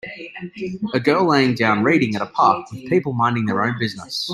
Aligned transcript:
A 0.95 0.99
girl 0.99 1.27
laying 1.27 1.53
down 1.53 1.83
reading 1.83 2.15
at 2.15 2.23
a 2.23 2.25
park 2.25 2.71
with 2.71 2.87
people 2.89 3.13
minding 3.13 3.45
their 3.45 3.63
own 3.63 3.77
business. 3.77 4.27